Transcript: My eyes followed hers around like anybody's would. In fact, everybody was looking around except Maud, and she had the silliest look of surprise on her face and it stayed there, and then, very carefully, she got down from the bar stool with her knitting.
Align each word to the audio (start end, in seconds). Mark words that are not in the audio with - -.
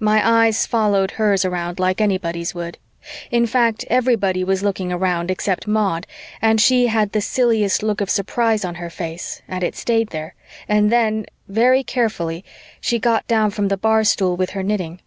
My 0.00 0.28
eyes 0.44 0.66
followed 0.66 1.12
hers 1.12 1.44
around 1.44 1.78
like 1.78 2.00
anybody's 2.00 2.52
would. 2.52 2.78
In 3.30 3.46
fact, 3.46 3.84
everybody 3.88 4.42
was 4.42 4.64
looking 4.64 4.92
around 4.92 5.30
except 5.30 5.68
Maud, 5.68 6.04
and 6.42 6.60
she 6.60 6.88
had 6.88 7.12
the 7.12 7.20
silliest 7.20 7.80
look 7.80 8.00
of 8.00 8.10
surprise 8.10 8.64
on 8.64 8.74
her 8.74 8.90
face 8.90 9.40
and 9.46 9.62
it 9.62 9.76
stayed 9.76 10.08
there, 10.08 10.34
and 10.68 10.90
then, 10.90 11.26
very 11.46 11.84
carefully, 11.84 12.44
she 12.80 12.98
got 12.98 13.24
down 13.28 13.52
from 13.52 13.68
the 13.68 13.76
bar 13.76 14.02
stool 14.02 14.34
with 14.36 14.50
her 14.50 14.64
knitting. 14.64 15.00